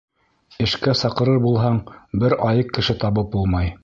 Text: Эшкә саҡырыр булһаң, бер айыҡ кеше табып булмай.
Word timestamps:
Эшкә 0.67 0.95
саҡырыр 1.01 1.37
булһаң, 1.43 1.77
бер 2.23 2.35
айыҡ 2.47 2.73
кеше 2.79 2.97
табып 3.05 3.31
булмай. 3.37 3.71